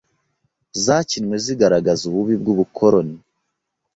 [0.83, 3.17] zakinwe zigaragaza ububi bw’ubukoloni,